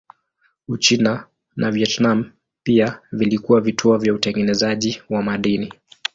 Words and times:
Uchina 0.67 1.27
na 1.55 1.71
Vietnam 1.71 2.31
pia 2.63 2.99
vilikuwa 3.11 3.61
vituo 3.61 3.97
vya 3.97 4.13
utengenezaji 4.13 5.01
wa 5.09 5.23
madini. 5.23 5.73